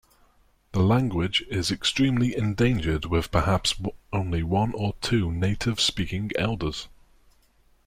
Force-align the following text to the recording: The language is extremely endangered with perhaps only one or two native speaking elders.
The 0.71 0.79
language 0.79 1.43
is 1.51 1.69
extremely 1.69 2.35
endangered 2.35 3.05
with 3.05 3.29
perhaps 3.29 3.75
only 4.11 4.41
one 4.41 4.73
or 4.73 4.95
two 4.99 5.31
native 5.31 5.79
speaking 5.79 6.31
elders. 6.39 6.87